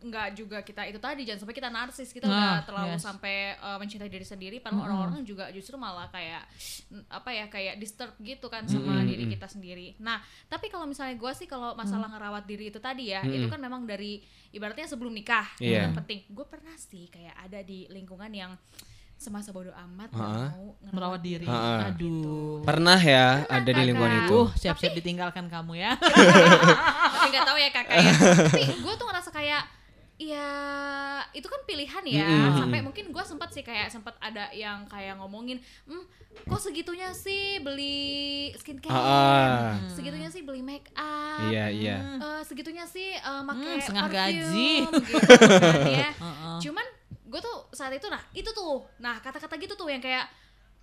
[0.00, 3.02] nggak juga kita itu tadi jangan sampai kita narsis kita Nah, udah terlalu yes.
[3.04, 6.40] sampai uh, mencintai diri sendiri padahal orang-orang juga justru malah kayak
[7.12, 11.32] apa ya kayak disturb gitu kan sama diri kita sendiri nah tapi kalau misalnya gue
[11.36, 15.44] sih kalau masalah ngerawat diri itu tadi ya itu kan memang dari ibaratnya sebelum nikah
[15.60, 15.92] itu Iya.
[15.92, 18.52] kan penting gue pernah sih kayak ada di lingkungan yang
[19.20, 20.48] semasa bodoh amat Ha-ha.
[20.48, 21.44] mau Merawat diri.
[21.44, 21.92] Ha-ha.
[21.92, 22.64] Aduh.
[22.64, 23.84] Pernah ya ada di Kakak.
[23.84, 24.38] lingkungan itu.
[24.40, 25.92] Uh, siap-siap ditinggalkan kamu ya.
[27.12, 28.12] tapi nggak tahu ya kakak ya
[28.48, 29.62] tapi gue tuh ngerasa kayak
[30.16, 30.48] ya
[31.30, 32.56] itu kan pilihan ya Mm-mm.
[32.58, 36.04] sampai mungkin gue sempat sih kayak sempat ada yang kayak ngomongin hmm,
[36.42, 39.72] kok segitunya sih beli skincare Ah, ah.
[39.86, 41.96] segitunya sih beli make up Iya, iya.
[42.16, 44.72] Eh, segitunya sih eh, pakai Hmm, setengah gaji.
[44.82, 46.56] gitu kan ya Heeh.
[46.60, 46.86] cuman
[47.30, 48.82] gue tuh saat itu nah itu tuh.
[48.98, 50.26] Nah kata-kata gitu tuh yang kayak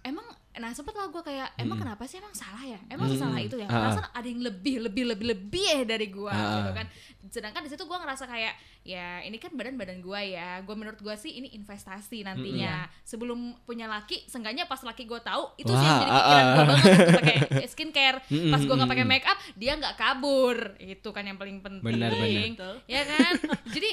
[0.01, 0.23] emang
[0.57, 2.79] nah sempet lah gue kayak emang kenapa sih emang salah ya?
[2.89, 3.19] Emang Hmm.
[3.19, 3.67] salah itu ya?
[3.67, 3.93] Ah.
[3.93, 6.63] perasaan ada yang lebih lebih lebih lebih eh dari gue Ah.
[6.63, 6.87] gitu kan.
[7.27, 10.63] Sedangkan di situ gue ngerasa kayak ya ini kan badan badan gue ya.
[10.63, 12.89] Gue menurut gue sih ini investasi nantinya.
[13.03, 16.57] Sebelum punya laki seenggaknya pas laki gue tahu itu sih yang Wah, jadi pikiran gue
[16.57, 16.65] ah.
[16.65, 17.37] banget untuk pakai
[17.69, 18.17] skincare.
[18.25, 19.19] Mm-mm, pas gue nggak pakai mm-mm.
[19.21, 20.57] make up dia nggak kabur.
[20.79, 21.83] Itu kan yang paling penting.
[21.85, 22.73] Benar, benar.
[22.89, 23.33] ya kan?
[23.69, 23.89] Jadi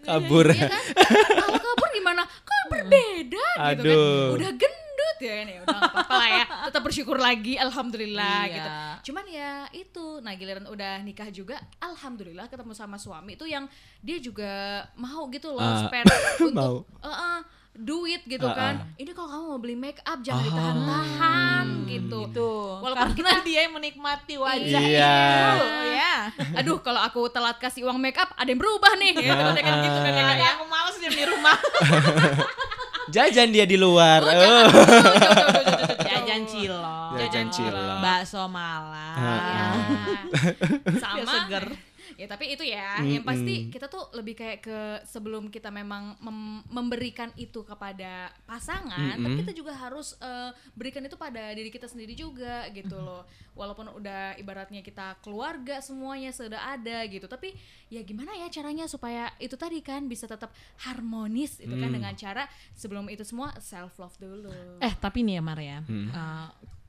[0.00, 0.46] Kabur.
[0.48, 0.82] Iya kan?
[1.34, 2.22] Kalau kabur gimana?
[2.24, 3.74] Kok berbeda gitu kan?
[3.74, 4.34] Aduh.
[4.34, 4.82] Udah gendut
[5.18, 5.58] ya ya.
[5.62, 6.44] Udah apa-apa lah ya.
[6.64, 8.54] Tetap bersyukur lagi alhamdulillah Iya.
[8.54, 8.70] gitu.
[9.04, 13.68] Cuman ya itu, nah giliran udah nikah juga alhamdulillah ketemu sama suami itu yang
[13.98, 14.52] dia juga
[14.94, 16.06] mau gitu loh Ah, spend
[16.42, 16.76] untuk mau.
[17.00, 17.38] eh, eh,
[17.74, 18.74] duit gitu Ah, kan.
[18.80, 18.96] ah.
[18.96, 20.46] Ini kalau kamu mau beli make up jangan Ah.
[20.46, 22.18] ditahan-tahan gitu.
[22.30, 22.53] Tuh,
[22.94, 25.16] Walaupun karena dia yang menikmati wajah Iya.
[25.52, 26.14] itu ya.
[26.62, 29.12] Aduh, kalau aku telat kasih uang make up ada yang berubah nih.
[29.18, 30.50] Ya, kan gitu kan ya, kan, ya.
[30.54, 31.56] aku males di rumah.
[33.14, 34.20] Jajan dia di luar.
[34.22, 34.32] Oh, Oh.
[34.32, 34.64] jangan.
[34.64, 36.08] Jauh, jauh, jauh, jauh, jauh, jauh.
[36.24, 37.10] Jajan cilok.
[37.14, 37.96] Jajan cilok.
[38.00, 39.14] Bakso Malang.
[39.14, 39.68] Ah, Ya.
[40.80, 41.64] Biar sama seger.
[42.20, 46.64] ya tapi itu ya yang pasti kita tuh lebih kayak ke sebelum kita memang mem-
[46.68, 48.12] memberikan itu kepada
[48.44, 49.40] pasangan tapi Mm-mm.
[49.40, 54.34] kita juga harus eh, berikan itu pada diri kita sendiri juga gitu loh walaupun udah
[54.34, 57.54] ibaratnya kita keluarga semuanya sudah ada gitu tapi
[57.86, 60.50] ya gimana ya caranya supaya itu tadi kan bisa tetap
[60.84, 61.94] harmonis itu kan Hmm.
[61.94, 66.10] dengan cara sebelum itu semua self love dulu Eh tapi nih ya Mar ya, Hmm.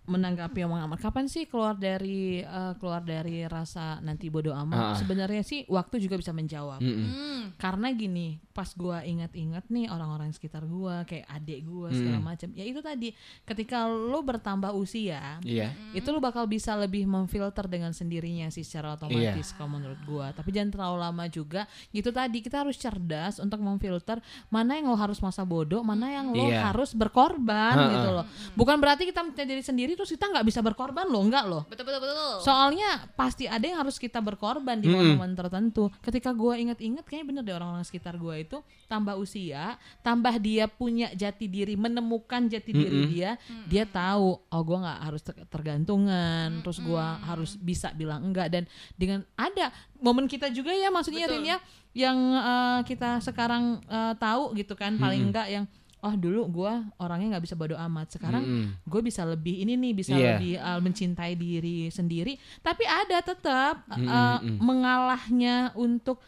[0.06, 4.78] Menanggapi omongan Amar, kapan sih keluar dari eh, keluar dari rasa nanti bodoh amat?
[4.78, 4.96] Ah.
[4.96, 6.78] Sebenarnya sih waktu juga bisa menjawab.
[6.80, 7.08] Mm-mm.
[7.10, 7.44] Hmm.
[7.58, 12.26] Karena gini, pas gua ingat-ingat nih orang-orang sekitar gua, kayak adik gua segala Mm.
[12.26, 12.50] macam.
[12.54, 13.10] Ya itu tadi,
[13.44, 15.74] ketika lo bertambah usia, Iya.
[15.91, 20.32] itu lo bakal bisa lebih memfilter dengan sendirinya sih secara otomatis kalau menurut gua.
[20.32, 21.65] Tapi jangan terlalu lama juga.
[21.89, 26.30] Gitu tadi kita harus cerdas untuk memfilter mana yang lo harus masa bodoh, mana yang
[26.30, 26.70] lo Iya.
[26.70, 27.91] harus berkorban Ha-ha.
[27.91, 28.26] gitu loh.
[28.54, 31.63] Bukan berarti kita minta diri terus kita nggak bisa berkorban loh, enggak loh.
[31.65, 32.43] Betul betul betul.
[32.43, 35.15] Soalnya pasti ada yang harus kita berkorban di Mm-mm.
[35.17, 35.89] momen tertentu.
[36.03, 41.10] Ketika gua inget-inget kayaknya bener deh orang-orang sekitar gua itu tambah usia, tambah dia punya
[41.15, 43.12] jati diri, menemukan jati diri Mm-mm.
[43.12, 43.31] dia,
[43.65, 48.63] dia tahu oh gua nggak harus ter- tergantungan, terus gua harus bisa bilang enggak dan
[48.99, 49.71] dengan ada
[50.03, 51.25] momen kita juga ya maksudnya.
[51.25, 51.58] Rin ya
[51.95, 55.29] yang eh, kita sekarang eh, tahu gitu kan paling Mm-mm.
[55.31, 55.65] enggak yang
[56.06, 58.65] oh dulu gua orangnya nggak bisa bodo amat sekarang Mm-mm.
[58.84, 60.38] gue bisa lebih ini nih bisa Iya.
[60.38, 64.58] lebih uh, mencintai diri sendiri tapi ada tetap uh, Mm, uh, mm, mm.
[64.62, 66.22] mengalahnya untuk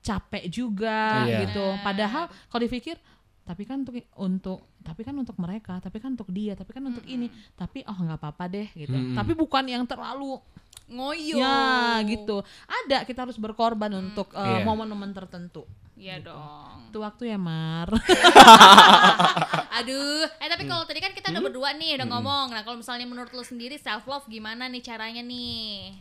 [0.00, 1.44] capek juga Iya.
[1.44, 2.94] gitu padahal kalau dipikir
[3.42, 7.02] tapi kan untuk untuk tapi kan untuk mereka tapi kan untuk dia tapi kan untuk
[7.02, 9.16] ini tapi oh nggak apa-apa deh gitu Mm, mm.
[9.16, 10.38] tapi bukan yang terlalu
[10.88, 11.36] Ngoyo.
[11.36, 14.64] ya gitu ada kita harus berkorban untuk uh, Iya.
[14.64, 15.66] momen-momen tertentu
[15.98, 16.88] Iya dong.
[16.88, 17.90] itu waktu ya Mar
[19.78, 21.36] Aduh, eh tapi kalau tadi kan kita Hmm?
[21.36, 22.46] udah berdua nih udah ngomong.
[22.50, 25.92] Nah, kalau misalnya menurut lu sendiri self love gimana nih caranya nih?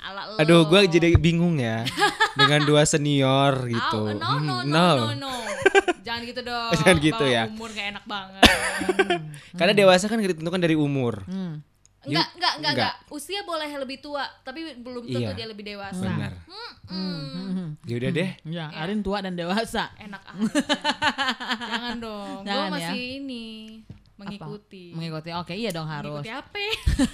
[0.00, 0.36] Ala lu.
[0.38, 1.84] Aduh, gue jadi bingung ya
[2.40, 4.00] dengan dua senior gitu.
[4.10, 5.32] no, no, Hmm, no, no, no,
[6.00, 6.72] Jangan gitu dong.
[6.74, 7.42] Jangan gitu Bawa ya.
[7.46, 8.42] Umur gak enak banget.
[9.54, 11.22] Karena dewasa kan ditentukan dari umur.
[11.24, 11.60] Hmm.
[12.00, 12.94] Enggak, enggak, enggak, Enggak.
[13.10, 15.36] Usia boleh lebih tua, tapi belum tentu Iya.
[15.36, 16.00] dia lebih dewasa.
[16.00, 16.32] Benar.
[16.88, 18.30] Hmm, Ya udah deh.
[18.46, 20.40] ya Arin tua dan dewasa enak aja.
[21.70, 22.40] Jangan dong.
[22.40, 22.72] Gue Jangan ya.
[22.72, 23.46] masih ini
[24.20, 24.84] mengikuti.
[24.92, 26.64] mengikuti oke iya dong harus Mengikuti apa?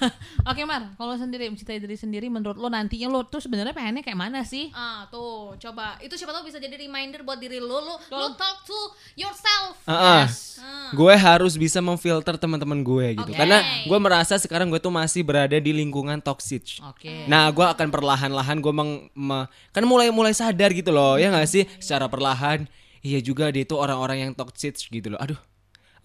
[0.50, 4.18] Oke Mar, kalau sendiri mencintai diri sendiri menurut lo nantinya lo tuh sebenarnya pengennya kayak
[4.18, 4.70] mana sih?
[4.70, 5.98] Ah, tuh, coba.
[5.98, 7.68] Itu siapa tahu bisa jadi reminder buat diri lu.
[7.68, 8.78] Lu, lu talk to
[9.14, 9.78] yourself.
[9.86, 10.24] Ah, ah.
[10.56, 10.90] Ah.
[10.90, 13.30] Gue harus bisa memfilter teman-teman gue gitu.
[13.30, 13.38] Oke.
[13.38, 16.78] Karena gue merasa sekarang gue tuh masih berada di lingkungan toxic.
[16.86, 17.26] Oke.
[17.26, 21.48] Nah, gue akan perlahan-lahan gue meng, me- kan mulai mulai sadar gitu loh, ya nggak
[21.48, 21.66] sih?
[21.82, 22.64] Secara perlahan,
[23.02, 25.18] iya juga dia itu orang-orang yang toxic gitu loh.
[25.20, 25.38] Aduh,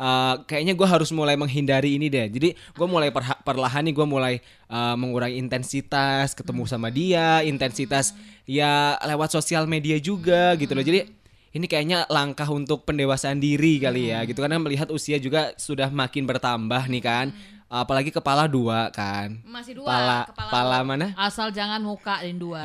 [0.02, 2.26] eh, kayaknya gue harus mulai menghindari ini deh.
[2.26, 4.34] Jadi gue mulai perha- perlahan nih gue mulai
[4.68, 8.18] eh, mengurangi intensitas ketemu sama dia, intensitas
[8.50, 10.82] ya lewat sosial media juga gitu loh.
[10.82, 15.92] Jadi ini kayaknya langkah untuk pendewasaan diri kali ya gitu karena melihat usia juga sudah
[15.92, 17.28] makin bertambah nih kan.
[17.72, 19.40] Apalagi kepala dua kan.
[19.48, 20.92] Masih dua Pala, kepala pala lu.
[20.92, 21.08] mana?
[21.16, 22.60] Asal jangan muka dan dua.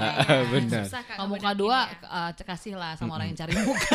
[0.51, 0.83] Benar.
[0.83, 2.35] Susah, Kak, Kalau muka dua ya.
[2.35, 3.87] eh, kasih lah sama orang yang cari muka.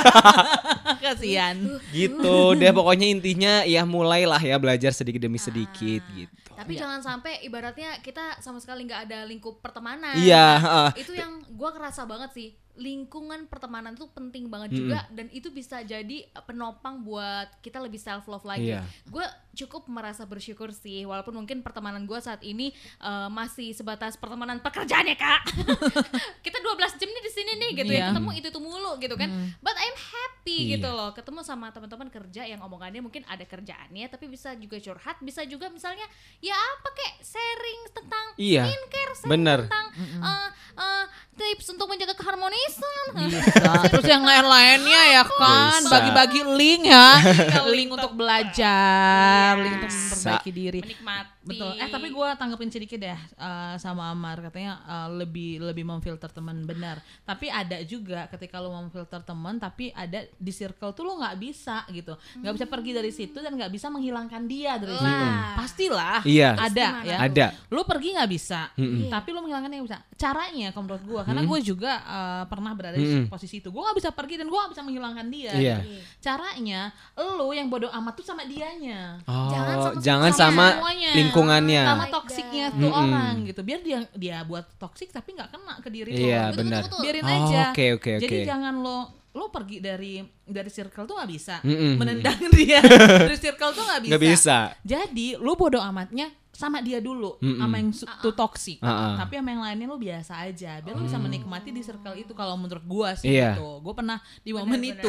[1.04, 1.60] Kasihan.
[1.92, 7.42] gitu deh pokoknya intinya ya mulailah ya belajar sedikit demi sedikit gitu Tapi jangan sampai
[7.42, 10.14] ibaratnya kita sama sekali nggak ada lingkup pertemanan.
[10.16, 10.90] Iya, heeh.
[11.02, 12.50] Itu yang gua kerasa banget sih.
[12.74, 18.26] Lingkungan pertemanan itu penting banget juga dan itu bisa jadi penopang buat kita lebih self
[18.26, 18.72] love lagi.
[18.72, 18.82] Iya.
[19.06, 24.60] Gue cukup merasa bersyukur sih walaupun mungkin pertemanan gua saat ini eh, masih sebatas pertemanan
[24.60, 25.42] pekerjaan ya kak.
[26.46, 28.00] kita 12 jam nih di sini nih gitu Iya.
[28.00, 29.30] ya ketemu itu itu mulu gitu kan.
[29.60, 30.80] But I'm happy Iya.
[30.80, 35.20] gitu loh ketemu sama teman-teman kerja yang omongannya mungkin ada kerjaannya tapi bisa juga curhat
[35.20, 36.08] bisa juga misalnya
[36.40, 39.60] ya apa kayak sharing tentang Iya, skincare sharing bener.
[39.68, 39.88] tentang
[40.22, 41.06] eh, eh,
[41.36, 42.16] tips untuk menjaga
[42.62, 42.92] Bisa.
[43.92, 47.20] Terus yang lain-lainnya ya kan, bagi-bagi link ya,
[47.76, 50.80] link untuk belajar, link untuk memperbaiki diri.
[50.80, 51.74] menikmati Betul.
[51.82, 56.62] Eh tapi gue tanggepin sedikit ya eh, sama Amar katanya eh, lebih lebih memfilter teman
[56.70, 57.02] benar.
[57.26, 61.82] Tapi ada juga ketika lo memfilter teman, tapi ada di circle tuh lo nggak bisa
[61.90, 65.26] gitu, nggak bisa pergi dari situ dan nggak bisa menghilangkan dia dari situ.
[65.26, 65.58] Lah.
[65.58, 66.20] Pastilah.
[66.22, 66.50] Iya.
[66.62, 67.18] Ada ya.
[67.26, 69.10] ada Lo pergi nggak bisa, Mm-mm.
[69.10, 69.98] tapi lo menghilangkan yang bisa.
[70.14, 73.26] Caranya kalau menurut gue, karena gue juga eh, pernah berada di Mm-mm.
[73.26, 75.52] posisi itu, gue nggak bisa pergi dan gue nggak bisa menghilangkan dia.
[75.54, 75.78] Iya.
[75.80, 76.04] gitu.
[76.20, 81.12] Caranya, lo yang bodoh amat tuh sama dianya oh Jangan sama jangan sama sama semuanya.
[81.14, 82.78] lingkungannya sama toksiknya God.
[82.78, 83.04] tuh Mm-mm.
[83.08, 86.82] orang gitu biar dia dia buat toksik tapi nggak kena ke diri iya lo benar
[86.82, 87.02] betul, betul.
[87.02, 88.46] biarin Oh, aja oke, oke, jadi oke.
[88.46, 89.00] jangan lo
[89.32, 91.56] lo pergi dari dari circle tuh nggak bisa.
[91.62, 91.96] Mm-mm.
[91.96, 92.84] menendang dia.
[92.84, 94.12] Dari circle tuh nggak bisa.
[94.12, 94.58] nggak bisa.
[94.82, 97.40] Jadi lo bodoh amatnya sama dia dulu.
[97.40, 97.58] Mm-mm.
[97.58, 97.90] sama yang
[98.20, 99.16] tuh toksik Ah, ah.
[99.18, 100.80] tapi sama yang lainnya lo biasa aja.
[100.80, 103.56] Biar lo bisa menikmati di circle itu kalau menurut gua sih Iya.
[103.56, 103.80] gitu.
[103.80, 105.08] Gue pernah di momen itu.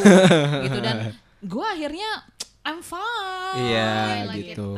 [0.62, 0.78] Gitu.
[0.78, 1.10] Dan
[1.52, 2.10] gua akhirnya
[2.62, 4.72] I'm fine Iya, like gitu.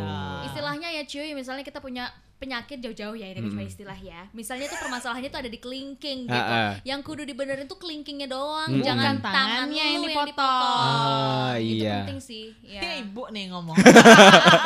[0.45, 4.77] istilahnya ya cuy misalnya kita punya penyakit jauh-jauh ya ini cuma istilah ya misalnya tuh
[4.77, 6.73] permasalahannya tuh ada di kelingking gitu Ah, ah.
[6.83, 8.85] yang kudu dibenerin tuh kelingkingnya doang Mm-mm.
[8.85, 10.37] jangan Bukan tangan tangannya yang lu dipotong.
[10.43, 11.97] Ah, itu iya.
[12.03, 13.77] penting sih ya Ini ibu nih ngomong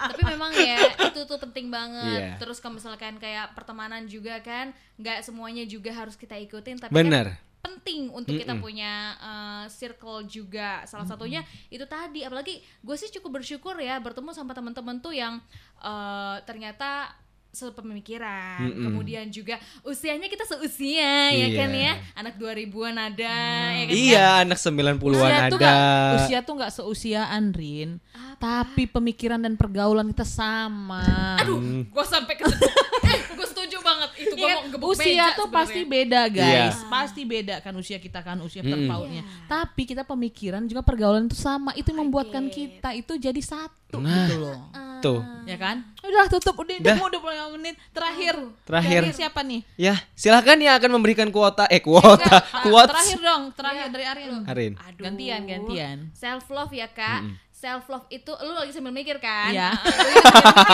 [0.00, 2.16] Tapi- memang ya itu tuh penting banget.
[2.16, 2.40] Iya.
[2.40, 7.36] Terus kalau misalkan kayak pertemanan juga kan, nggak semuanya juga harus kita ikutin, tapi Bener.
[7.36, 10.84] kan penting untuk kita punya uh, circle juga.
[10.84, 12.24] Salah satunya itu tadi.
[12.24, 15.38] Apalagi gue sih cukup bersyukur ya bertemu sama teman-teman tuh yang
[15.80, 17.12] uh, ternyata
[17.50, 18.62] sepemikiran.
[18.78, 21.58] Kemudian juga usianya kita seusia ya Iya.
[21.58, 21.92] kan ya.
[22.14, 23.36] Anak 2000-an ada
[23.74, 23.94] ya kan.
[23.94, 25.66] Iya, anak 90-an usia tuh ada.
[25.66, 27.98] gak, usia tuh nggak seusiaan Rin
[28.40, 32.48] tapi pemikiran dan pergaulan kita sama Aduh, gue sampai ke
[33.04, 33.46] eh, gue
[34.20, 35.56] itu gue Iya, mau gebuk usia meja tuh sebenarnya.
[35.56, 36.88] pasti beda guys Iya.
[36.88, 38.72] pasti beda kan usia kita kan usia Mm-mm.
[38.76, 42.54] terpautnya tapi kita pemikiran juga pergaulan itu sama itu yang membuatkan Oke.
[42.54, 44.24] kita itu jadi satu Nah.
[44.24, 44.60] gitu loh
[45.00, 45.24] Tuh.
[45.42, 46.92] ya kan udah tutup udah Dah.
[46.92, 49.00] udah udah puluh menit terakhir Terakhir.
[49.02, 52.92] Dari siapa nih Ya, silakan yang akan memberikan kuota eh kuota, Ah, quotes.
[52.92, 54.72] terakhir dong terakhir dari Arin Arin.
[54.78, 55.02] Aduh.
[55.02, 57.24] gantian gantian self love ya kak
[57.60, 59.52] self love itu lu lagi sambil mikir kan?
[59.52, 59.76] Iya.
[59.76, 60.08] Mikir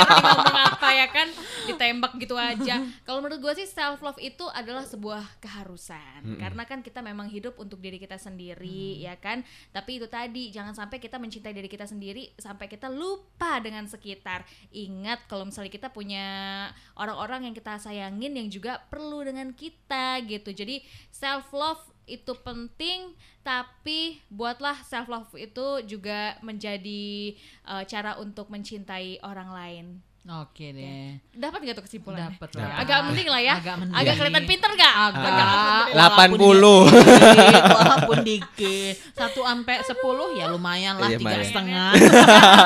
[0.06, 1.28] nih ngomong apa ya kan?
[1.66, 2.78] Ditembak gitu aja.
[3.02, 6.38] Kalau menurut gue sih self love itu adalah sebuah keharusan.
[6.38, 9.42] Karena kan kita memang hidup untuk diri kita sendiri ya kan?
[9.74, 14.46] Tapi itu tadi jangan sampai kita mencintai diri kita sendiri sampai kita lupa dengan sekitar.
[14.70, 20.54] Ingat kalau misalnya kita punya orang-orang yang kita sayangin yang juga perlu dengan kita gitu.
[20.54, 27.34] Jadi self love itu penting tapi buatlah self love itu juga menjadi
[27.66, 29.86] uh, cara untuk mencintai orang lain.
[30.26, 31.22] Oke deh.
[31.38, 32.34] Dapat nggak tuh kesimpulannya?
[32.34, 32.82] Dapat lah.
[32.82, 33.54] Agak mending lah ya.
[33.62, 33.94] Agak mending.
[33.94, 34.94] agak kelihatan pinter nggak?
[35.14, 35.86] Agak.
[35.94, 36.82] Delapan puluh.
[36.90, 38.94] dikit, walaupun dikit.
[39.14, 41.90] Satu sampai sepuluh ya lumayan lah Iya, tiga setengah.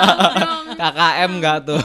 [0.81, 1.81] KKM enggak tuh?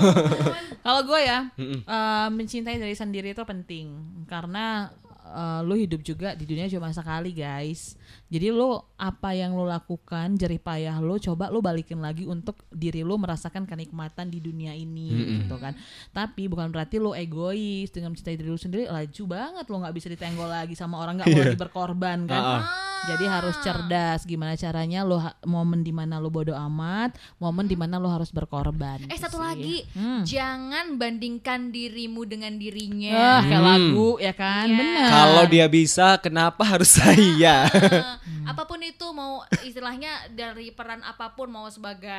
[0.86, 4.00] kalau gue ya eh, mencintai diri sendiri itu penting.
[4.32, 4.88] Karena
[5.26, 10.34] eh, lu hidup juga di dunia cuma sekali guys jadi lu apa yang lu lakukan
[10.34, 15.14] jerih payah lu coba lu balikin lagi untuk diri lu merasakan kenikmatan di dunia ini
[15.40, 15.78] gitu kan
[16.10, 20.08] tapi bukan berarti lu egois dengan mencintai diri lu sendiri laju banget lu nggak bisa
[20.08, 22.64] ditenggol lagi sama orang nggak mau lagi berkorban kan Ah,
[23.06, 27.76] jadi harus cerdas gimana caranya lo ha- momen di mana lo bodoh amat, momen di
[27.76, 28.98] mana lo harus berkorban.
[29.04, 29.44] eh gitu satu sih.
[29.44, 30.22] lagi Hmm.
[30.26, 33.70] jangan bandingkan dirimu dengan Ah, dirinya kayak Hmm.
[33.70, 34.78] lagu ya kan, Iya.
[34.80, 35.08] benar.
[35.08, 37.70] Kalau dia bisa, kenapa harus saya?
[38.18, 42.10] Eh, apa pun itu mau istilahnya dari peran apa pun mau sebagai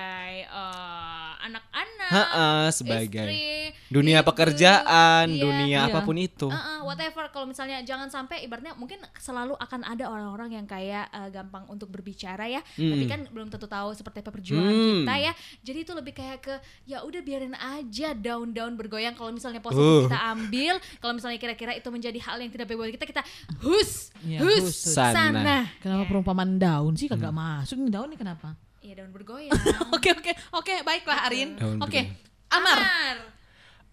[0.43, 3.47] eh, anak-anak Heeh, sebagai istri,
[3.89, 5.43] dunia ibu, pekerjaan, iya.
[5.43, 5.89] dunia Iya.
[5.89, 6.47] apa pun itu.
[6.47, 11.29] Uh-uh, whatever kalau misalnya jangan sampai ibaratnya mungkin selalu akan ada orang-orang yang kayak uh,
[11.29, 15.03] gampang untuk berbicara ya tapi kan belum tentu tahu seperti apa perjuangan Hmm.
[15.03, 15.33] kita ya
[15.63, 16.55] jadi itu lebih kayak ke
[16.85, 20.07] ya udah biarin aja daun-daun bergoyang kalau misalnya positif Uh.
[20.07, 23.23] kita ambil kalau misalnya kira-kira itu menjadi hal yang tidak baik buat kita kita
[23.61, 24.77] hus hus, hus, hus.
[24.89, 25.13] Sana.
[25.13, 28.59] sana Kenapa perumpamaan daun sih kagak masuk nih daun nih kenapa?
[28.83, 29.55] Iya daun bergoyang
[29.95, 31.55] Oke oke oke baiklah Arin.
[31.79, 32.03] Oke.
[32.03, 32.07] bergoyang.
[32.51, 32.79] Amar.
[32.83, 33.17] Amar.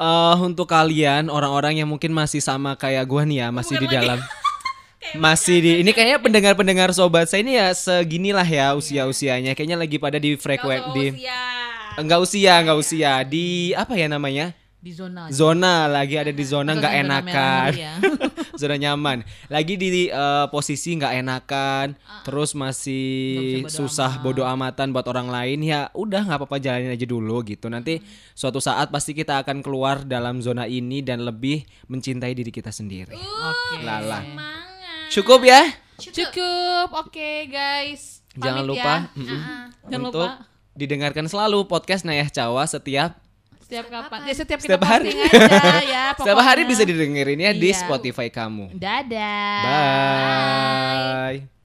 [0.01, 3.93] Eh untuk kalian orang-orang yang mungkin masih sama kayak gua nih ya, masih di bukan
[3.93, 4.07] lagi.
[4.09, 4.19] dalam
[5.13, 10.17] masih di ini kayaknya pendengar-pendengar sobat saya ini ya seginilah ya usia-usianya kayaknya lagi pada
[10.17, 11.41] di frekuensi di usia.
[12.01, 14.57] enggak usia, enggak usia di apa ya namanya?
[14.83, 15.31] Di zona.
[15.31, 17.69] Zona lagi ada di zona nggak zona enakan.
[17.71, 17.93] ngeri ya.
[18.59, 19.23] zona nyaman.
[19.47, 21.95] Lagi di eh, posisi nggak enakan,
[22.27, 24.23] terus masih bodo susah amat.
[24.27, 27.71] bodo amatan buat orang lain ya udah nggak apa-apa jalanin aja dulu gitu.
[27.71, 28.03] Nanti
[28.35, 33.15] suatu saat pasti kita akan keluar dalam zona ini dan lebih mencintai diri kita sendiri.
[33.15, 33.87] Oke.
[33.87, 34.19] Lala.
[34.19, 35.07] Semangat.
[35.15, 35.63] Cukup ya?
[35.95, 36.87] Cukup.
[37.07, 38.19] Oke guys.
[38.35, 38.99] Jangan Pamit lupa ya.
[39.15, 39.63] mm-mm, Uh-uh.
[39.87, 40.75] Jangan untuk lupa.
[40.75, 43.22] didengarkan selalu podcast Nayah Cawa setiap
[43.73, 44.19] setiap kapan?
[44.29, 45.09] Ya, setiap kita setiap hari.
[45.17, 46.05] aja ya.
[46.21, 47.57] Setiap hari bisa didengerinnya iya.
[47.57, 48.77] di Spotify kamu.
[48.77, 49.65] Dadah.
[49.65, 51.41] Bye.
[51.41, 51.62] Bye.